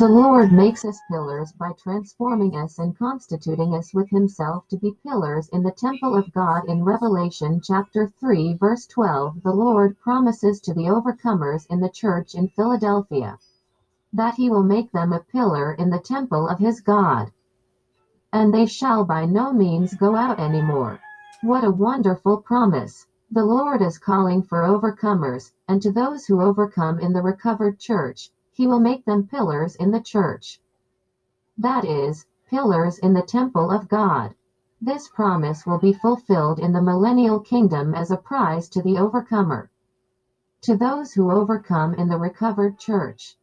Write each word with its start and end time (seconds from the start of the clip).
The 0.00 0.08
Lord 0.08 0.50
makes 0.50 0.82
us 0.86 0.98
pillars 1.10 1.52
by 1.52 1.72
transforming 1.72 2.56
us 2.56 2.78
and 2.78 2.96
constituting 2.96 3.74
us 3.74 3.92
with 3.92 4.08
himself 4.08 4.66
to 4.68 4.78
be 4.78 4.96
pillars 5.02 5.50
in 5.50 5.62
the 5.62 5.72
temple 5.72 6.16
of 6.16 6.32
God 6.32 6.64
in 6.64 6.84
Revelation 6.84 7.60
chapter 7.62 8.10
3 8.18 8.54
verse 8.54 8.86
12 8.86 9.42
the 9.42 9.52
Lord 9.52 9.98
promises 9.98 10.58
to 10.60 10.72
the 10.72 10.88
overcomers 10.88 11.66
in 11.68 11.80
the 11.80 11.90
church 11.90 12.34
in 12.34 12.48
Philadelphia 12.48 13.36
that 14.10 14.36
he 14.36 14.48
will 14.48 14.62
make 14.62 14.90
them 14.90 15.12
a 15.12 15.20
pillar 15.20 15.74
in 15.74 15.90
the 15.90 16.00
temple 16.00 16.48
of 16.48 16.60
his 16.60 16.80
God 16.80 17.30
and 18.32 18.54
they 18.54 18.64
shall 18.64 19.04
by 19.04 19.26
no 19.26 19.52
means 19.52 19.92
go 19.92 20.14
out 20.14 20.40
any 20.40 20.62
more. 20.62 20.98
What 21.42 21.62
a 21.62 21.70
wonderful 21.70 22.38
promise! 22.38 23.06
The 23.30 23.44
Lord 23.44 23.82
is 23.82 23.98
calling 23.98 24.44
for 24.44 24.62
overcomers, 24.62 25.52
and 25.68 25.82
to 25.82 25.92
those 25.92 26.24
who 26.24 26.40
overcome 26.40 26.98
in 27.00 27.12
the 27.12 27.20
recovered 27.20 27.78
church, 27.78 28.30
he 28.60 28.66
will 28.66 28.78
make 28.78 29.06
them 29.06 29.26
pillars 29.26 29.74
in 29.76 29.90
the 29.90 30.02
church. 30.02 30.60
That 31.56 31.82
is, 31.82 32.26
pillars 32.46 32.98
in 32.98 33.14
the 33.14 33.22
temple 33.22 33.70
of 33.70 33.88
God. 33.88 34.34
This 34.82 35.08
promise 35.08 35.64
will 35.64 35.78
be 35.78 35.94
fulfilled 35.94 36.58
in 36.58 36.74
the 36.74 36.82
millennial 36.82 37.40
kingdom 37.40 37.94
as 37.94 38.10
a 38.10 38.18
prize 38.18 38.68
to 38.68 38.82
the 38.82 38.98
overcomer. 38.98 39.70
To 40.60 40.76
those 40.76 41.14
who 41.14 41.30
overcome 41.30 41.94
in 41.94 42.08
the 42.08 42.18
recovered 42.18 42.78
church. 42.78 43.38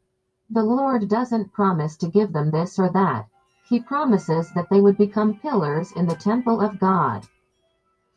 The 0.52 0.62
Lord 0.62 1.10
doesn't 1.10 1.52
promise 1.52 1.98
to 1.98 2.10
give 2.10 2.32
them 2.32 2.52
this 2.52 2.78
or 2.78 2.90
that. 2.90 3.28
He 3.68 3.80
promises 3.80 4.52
that 4.54 4.70
they 4.70 4.82
would 4.82 5.00
become 5.00 5.40
pillars 5.40 5.94
in 5.94 6.06
the 6.06 6.14
temple 6.14 6.62
of 6.62 6.78
God. 6.80 7.28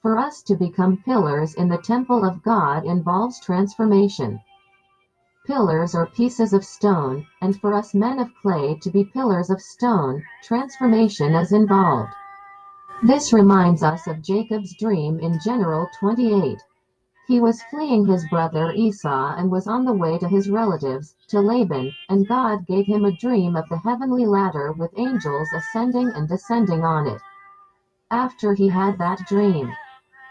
For 0.03 0.19
us 0.19 0.43
to 0.43 0.55
become 0.55 0.99
pillars 0.99 1.55
in 1.55 1.71
the 1.71 1.79
temple 1.79 2.27
of 2.27 2.43
God 2.43 2.85
involves 2.85 3.41
transformation. 3.41 4.39
Pillars 5.51 5.97
are 5.97 6.07
pieces 6.07 6.53
of 6.53 6.65
stone, 6.65 7.27
and 7.41 7.61
for 7.61 7.75
us 7.75 7.93
men 7.93 8.21
of 8.21 8.30
clay 8.41 8.79
to 8.83 8.88
be 8.88 9.05
pillars 9.05 9.51
of 9.51 9.61
stone, 9.61 10.23
transformation 10.45 11.35
is 11.35 11.51
involved. 11.51 12.13
This 13.02 13.33
reminds 13.33 13.83
us 13.83 14.07
of 14.07 14.23
Jacob's 14.23 14.77
dream 14.77 15.19
in 15.19 15.41
Genesis 15.45 15.89
28. 15.99 16.63
He 17.27 17.41
was 17.41 17.65
fleeing 17.65 18.07
his 18.07 18.24
brother 18.29 18.71
Esau 18.71 19.35
and 19.37 19.51
was 19.51 19.66
on 19.66 19.85
the 19.85 19.93
way 19.93 20.19
to 20.19 20.29
his 20.29 20.49
relatives, 20.49 21.16
to 21.30 21.41
Laban, 21.41 21.91
and 22.09 22.29
God 22.29 22.65
gave 22.69 22.87
him 22.87 23.05
a 23.05 23.17
dream 23.17 23.57
of 23.57 23.69
the 23.69 23.79
heavenly 23.79 24.27
ladder 24.27 24.71
with 24.71 24.96
angels 24.96 25.49
ascending 25.52 26.11
and 26.11 26.29
descending 26.29 26.85
on 26.85 27.09
it. 27.09 27.21
After 28.13 28.55
he 28.55 28.69
had 28.69 28.99
that 28.99 29.27
dream, 29.27 29.73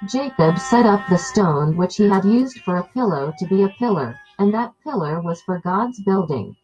Jacob 0.08 0.58
set 0.58 0.86
up 0.86 1.05
the 1.09 1.17
stone 1.17 1.75
which 1.75 1.97
he 1.97 2.08
had 2.08 2.23
used 2.23 2.61
for 2.61 2.77
a 2.77 2.88
pillow 2.93 3.33
to 3.38 3.45
be 3.47 3.63
a 3.63 3.75
pillar, 3.77 4.17
and 4.39 4.53
that 4.53 4.73
pillar 4.83 5.21
was 5.21 5.41
for 5.41 5.59
God's 5.59 6.01
building. 6.01 6.55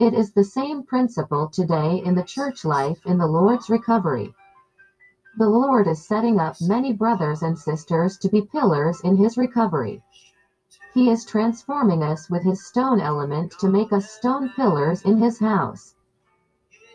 It 0.00 0.14
is 0.14 0.32
the 0.32 0.44
same 0.44 0.82
principle 0.82 1.48
today 1.48 2.02
in 2.04 2.16
the 2.16 2.24
church 2.24 2.64
life 2.64 3.06
in 3.06 3.18
the 3.18 3.26
Lord's 3.26 3.70
recovery. 3.70 4.34
The 5.38 5.48
Lord 5.48 5.86
is 5.86 6.04
setting 6.04 6.40
up 6.40 6.56
many 6.60 6.92
brothers 6.92 7.42
and 7.42 7.56
sisters 7.56 8.18
to 8.18 8.28
be 8.28 8.42
pillars 8.42 9.00
in 9.02 9.16
his 9.16 9.38
recovery. 9.38 10.02
He 10.92 11.08
is 11.08 11.24
transforming 11.24 12.02
us 12.02 12.28
with 12.28 12.42
his 12.42 12.66
stone 12.66 13.00
element 13.00 13.52
to 13.60 13.68
make 13.68 13.92
us 13.92 14.10
stone 14.10 14.50
pillars 14.56 15.02
in 15.02 15.18
his 15.18 15.38
house. 15.38 15.94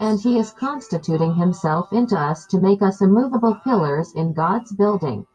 And 0.02 0.20
he 0.20 0.38
is 0.38 0.52
constituting 0.52 1.36
himself 1.36 1.94
into 1.94 2.20
us 2.20 2.46
to 2.48 2.60
make 2.60 2.82
us 2.82 3.02
immovable 3.02 3.56
pillars 3.64 4.12
in 4.14 4.34
God's 4.34 4.74
building. 4.74 5.26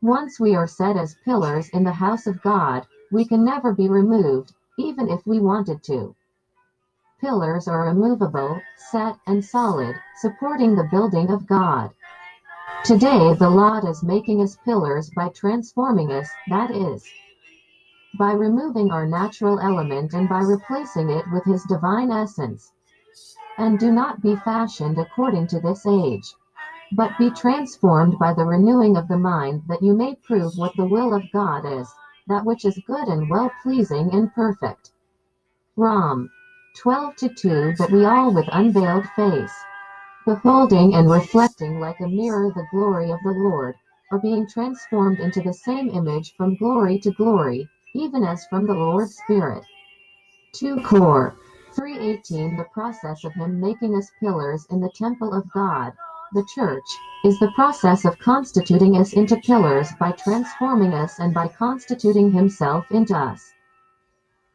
Once 0.00 0.40
we 0.40 0.54
are 0.54 0.66
set 0.66 0.96
as 0.96 1.16
pillars 1.26 1.68
in 1.68 1.84
the 1.84 1.92
house 1.92 2.26
of 2.26 2.40
God, 2.42 2.86
we 3.12 3.26
can 3.26 3.44
never 3.44 3.74
be 3.74 3.90
removed, 3.90 4.54
even 4.78 5.10
if 5.10 5.26
we 5.26 5.38
wanted 5.38 5.82
to. 5.82 6.14
Pillars 7.20 7.68
are 7.68 7.88
immovable, 7.88 8.58
set, 8.90 9.16
and 9.26 9.44
solid, 9.44 9.94
supporting 10.16 10.74
the 10.74 10.88
building 10.90 11.30
of 11.30 11.46
God. 11.46 11.90
Today 12.84 13.34
the 13.34 13.50
Lord 13.50 13.84
is 13.84 14.02
making 14.02 14.40
us 14.40 14.56
pillars 14.64 15.10
by 15.14 15.28
transforming 15.28 16.10
us, 16.10 16.30
that 16.48 16.70
is, 16.70 17.06
by 18.18 18.32
removing 18.32 18.90
our 18.90 19.06
natural 19.06 19.60
element 19.60 20.14
and 20.14 20.26
by 20.26 20.40
replacing 20.40 21.10
it 21.10 21.24
with 21.32 21.44
his 21.44 21.62
divine 21.64 22.10
essence. 22.10 22.72
And 23.58 23.78
do 23.78 23.92
not 23.92 24.22
be 24.22 24.36
fashioned 24.36 24.98
according 24.98 25.48
to 25.48 25.60
this 25.60 25.84
age, 25.86 26.34
but 26.92 27.16
be 27.18 27.30
transformed 27.30 28.18
by 28.18 28.32
the 28.32 28.46
renewing 28.46 28.96
of 28.96 29.06
the 29.06 29.18
mind 29.18 29.64
that 29.68 29.82
you 29.82 29.94
may 29.94 30.14
prove 30.14 30.56
what 30.56 30.74
the 30.76 30.86
will 30.86 31.12
of 31.12 31.30
God 31.30 31.66
is 31.66 31.92
that 32.32 32.46
which 32.46 32.64
is 32.64 32.80
good 32.86 33.08
and 33.08 33.28
well 33.28 33.52
pleasing 33.62 34.08
and 34.14 34.32
perfect. 34.32 34.90
Rom. 35.76 36.30
12 36.78 37.16
to 37.16 37.28
2 37.28 37.74
But 37.76 37.90
we 37.90 38.06
all 38.06 38.32
with 38.32 38.48
unveiled 38.50 39.06
face, 39.14 39.52
beholding 40.24 40.94
and 40.94 41.10
reflecting 41.10 41.78
like 41.78 42.00
a 42.00 42.08
mirror 42.08 42.50
the 42.54 42.66
glory 42.70 43.10
of 43.10 43.18
the 43.22 43.32
Lord, 43.32 43.74
are 44.10 44.18
being 44.18 44.46
transformed 44.46 45.20
into 45.20 45.42
the 45.42 45.52
same 45.52 45.90
image 45.90 46.34
from 46.34 46.56
glory 46.56 46.98
to 47.00 47.10
glory, 47.10 47.68
even 47.94 48.24
as 48.24 48.46
from 48.46 48.66
the 48.66 48.72
Lord's 48.72 49.14
Spirit. 49.18 49.64
2 50.54 50.80
Cor. 50.86 51.36
318 51.74 52.56
The 52.56 52.64
process 52.72 53.24
of 53.24 53.34
Him 53.34 53.60
making 53.60 53.94
us 53.94 54.10
pillars 54.20 54.66
in 54.70 54.80
the 54.80 54.92
temple 54.94 55.34
of 55.34 55.52
God, 55.52 55.92
the 56.34 56.44
church, 56.54 56.84
is 57.24 57.38
the 57.38 57.52
process 57.52 58.04
of 58.04 58.18
constituting 58.18 58.96
us 58.96 59.12
into 59.12 59.36
pillars 59.36 59.88
by 60.00 60.10
transforming 60.12 60.94
us 60.94 61.20
and 61.20 61.32
by 61.34 61.46
constituting 61.46 62.32
himself 62.32 62.84
into 62.90 63.16
us. 63.16 63.52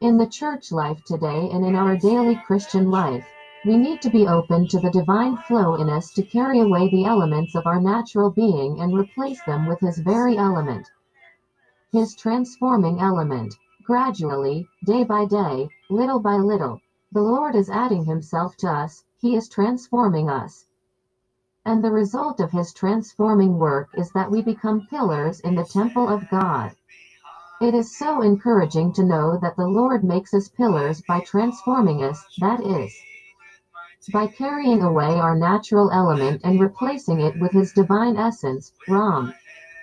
In 0.00 0.16
the 0.16 0.26
church 0.26 0.70
life 0.70 1.02
today 1.04 1.50
and 1.52 1.64
in 1.64 1.74
our 1.74 1.96
daily 1.96 2.36
Christian 2.46 2.90
life, 2.90 3.26
we 3.64 3.76
need 3.76 4.00
to 4.02 4.10
be 4.10 4.28
open 4.28 4.68
to 4.68 4.78
the 4.78 4.90
divine 4.90 5.36
flow 5.36 5.74
in 5.74 5.90
us 5.90 6.12
to 6.12 6.22
carry 6.22 6.60
away 6.60 6.88
the 6.90 7.04
elements 7.04 7.56
of 7.56 7.66
our 7.66 7.80
natural 7.80 8.30
being 8.30 8.80
and 8.80 8.96
replace 8.96 9.42
them 9.42 9.66
with 9.66 9.80
his 9.80 9.98
very 9.98 10.36
element. 10.36 10.86
His 11.90 12.14
transforming 12.14 13.00
element. 13.00 13.54
Gradually, 13.84 14.68
day 14.84 15.02
by 15.02 15.24
day, 15.24 15.68
little 15.90 16.20
by 16.20 16.36
little, 16.36 16.78
the 17.10 17.22
Lord 17.22 17.56
is 17.56 17.70
adding 17.70 18.04
himself 18.04 18.56
to 18.58 18.68
us, 18.68 19.02
he 19.20 19.34
is 19.34 19.48
transforming 19.48 20.28
us. 20.28 20.67
And 21.68 21.84
the 21.84 21.90
result 21.90 22.40
of 22.40 22.50
his 22.50 22.72
transforming 22.72 23.58
work 23.58 23.90
is 23.92 24.10
that 24.12 24.30
we 24.30 24.40
become 24.40 24.86
pillars 24.88 25.40
in 25.40 25.54
the 25.54 25.66
temple 25.66 26.08
of 26.08 26.26
God. 26.30 26.74
It 27.60 27.74
is 27.74 27.94
so 27.98 28.22
encouraging 28.22 28.94
to 28.94 29.04
know 29.04 29.36
that 29.42 29.54
the 29.56 29.66
Lord 29.66 30.02
makes 30.02 30.32
us 30.32 30.48
pillars 30.48 31.02
by 31.06 31.20
transforming 31.20 32.02
us, 32.02 32.24
that 32.38 32.62
is, 32.62 32.96
by 34.14 34.28
carrying 34.28 34.80
away 34.80 35.20
our 35.20 35.36
natural 35.36 35.90
element 35.90 36.40
and 36.42 36.58
replacing 36.58 37.20
it 37.20 37.38
with 37.38 37.52
his 37.52 37.74
divine 37.74 38.16
essence. 38.16 38.72
Rom. 38.88 39.34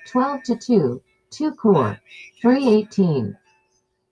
12 0.08 0.42
to 0.42 0.56
2, 0.56 1.02
2 1.30 1.52
Cor. 1.52 2.00
318. 2.42 3.38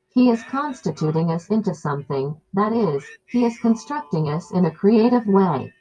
He 0.10 0.30
is 0.30 0.44
constituting 0.44 1.32
us 1.32 1.50
into 1.50 1.74
something, 1.74 2.40
that 2.54 2.72
is, 2.72 3.04
he 3.26 3.46
is 3.46 3.58
constructing 3.58 4.30
us 4.30 4.52
in 4.52 4.66
a 4.66 4.72
creative 4.72 5.26
way. 5.26 5.74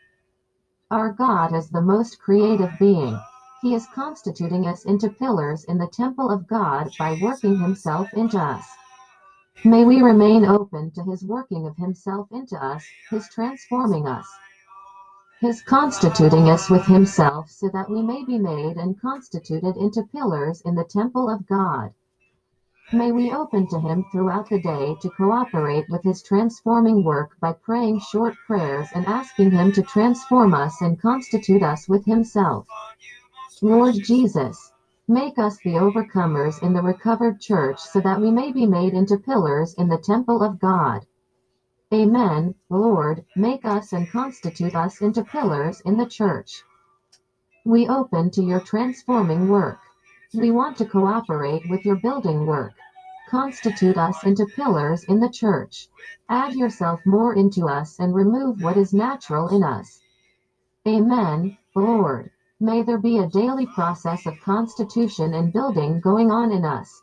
Our 0.92 1.10
God 1.10 1.54
is 1.54 1.70
the 1.70 1.80
most 1.80 2.20
creative 2.20 2.78
being. 2.78 3.19
He 3.62 3.75
is 3.75 3.86
constituting 3.94 4.66
us 4.66 4.84
into 4.84 5.08
pillars 5.08 5.64
in 5.64 5.78
the 5.78 5.86
temple 5.86 6.28
of 6.28 6.47
God 6.47 6.91
by 6.98 7.19
working 7.22 7.58
himself 7.58 8.12
into 8.12 8.38
us. 8.38 8.62
May 9.64 9.86
we 9.86 10.02
remain 10.02 10.44
open 10.44 10.91
to 10.91 11.02
his 11.04 11.25
working 11.25 11.66
of 11.66 11.78
himself 11.78 12.28
into 12.31 12.62
us, 12.62 12.84
his 13.08 13.26
transforming 13.31 14.06
us, 14.06 14.26
his 15.41 15.62
constituting 15.62 16.50
us 16.50 16.69
with 16.69 16.84
himself 16.84 17.48
so 17.48 17.70
that 17.70 17.88
we 17.88 18.02
may 18.02 18.22
be 18.26 18.38
made 18.38 18.76
and 18.76 19.00
constituted 19.00 19.78
into 19.78 20.02
pillars 20.02 20.60
in 20.60 20.75
the 20.75 20.84
temple 20.84 21.31
of 21.31 21.47
God. 21.47 21.94
May 22.94 23.10
we 23.10 23.32
open 23.32 23.66
to 23.69 23.80
Him 23.80 24.04
throughout 24.12 24.50
the 24.50 24.60
day 24.60 24.94
to 25.00 25.08
cooperate 25.08 25.88
with 25.88 26.02
His 26.02 26.22
transforming 26.22 27.02
work 27.02 27.40
by 27.40 27.55
praying 27.55 28.00
short 28.00 28.34
prayers 28.46 28.87
and 28.94 29.06
asking 29.06 29.50
Him 29.52 29.72
to 29.72 29.82
transform 29.82 30.52
us 30.52 30.82
and 30.82 31.00
constitute 31.00 31.62
us 31.62 31.88
with 31.88 32.05
Himself. 32.05 32.67
Lord 33.62 33.94
Jesus, 33.94 34.72
make 35.08 35.38
us 35.38 35.56
the 35.64 35.76
overcomers 35.76 36.62
in 36.62 36.75
the 36.75 36.82
recovered 36.82 37.40
church 37.40 37.81
so 37.81 37.99
that 38.00 38.20
we 38.20 38.31
may 38.31 38.52
be 38.52 38.67
made 38.67 38.93
into 38.93 39.17
pillars 39.17 39.72
in 39.78 39.88
the 39.88 39.96
temple 39.96 40.43
of 40.43 40.61
God. 40.61 41.06
Amen. 41.94 42.55
Lord, 42.69 43.25
make 43.34 43.64
us 43.64 43.94
and 43.94 44.11
constitute 44.11 44.75
us 44.75 45.00
into 45.00 45.25
pillars 45.25 45.81
in 45.87 45.96
the 45.96 46.06
church. 46.06 46.62
We 47.64 47.88
open 47.88 48.31
to 48.32 48.43
your 48.43 48.61
transforming 48.61 49.49
work. 49.49 49.78
We 50.34 50.50
want 50.50 50.79
to 50.79 50.87
cooperate 50.87 51.69
with 51.69 51.84
your 51.84 51.96
building 51.96 52.46
work. 52.46 52.73
Constitute 53.29 53.99
us 53.99 54.25
into 54.25 54.46
pillars 54.46 55.05
in 55.05 55.20
the 55.20 55.29
church. 55.29 55.88
Add 56.29 56.55
yourself 56.55 57.00
more 57.06 57.34
into 57.34 57.69
us 57.69 57.99
and 58.00 58.14
remove 58.14 58.62
what 58.62 58.76
is 58.76 58.94
natural 58.94 59.49
in 59.49 59.62
us. 59.62 60.00
Amen, 60.88 61.58
Lord. 61.75 62.31
May 62.61 62.82
there 62.82 62.99
be 62.99 63.19
a 63.19 63.29
daily 63.29 63.67
process 63.67 64.26
of 64.26 64.40
constitution 64.40 65.34
and 65.34 65.52
building 65.52 66.00
going 66.00 66.31
on 66.31 66.52
in 66.52 66.64
us. 66.64 67.02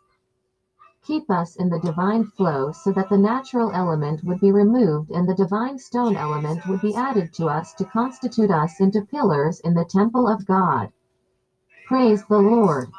keep 1.04 1.30
us 1.31 1.56
in 1.56 1.70
the 1.70 1.80
divine 1.80 2.24
flow 2.24 2.72
so 2.72 2.92
that 2.92 3.10
the 3.10 3.18
natural 3.18 3.72
element 3.74 4.24
would 4.24 4.40
be 4.40 4.52
removed 4.52 5.12
and 5.12 5.28
the 5.28 5.34
divine 5.36 5.78
stone 5.80 6.16
element 6.16 6.66
would 6.68 6.81
be 6.81 6.96
added 6.96 7.34
to 7.34 7.48
us 7.48 7.74
to 7.74 7.86
constitute 7.86 8.52
us 8.52 8.80
into 8.80 9.02
pillars 9.02 9.60
in 9.62 9.74
the 9.74 9.86
temple 9.86 10.28
of 10.28 10.46
God. 10.46 10.92
Praise 11.88 12.24
the 12.26 12.38
Lord. 12.38 12.90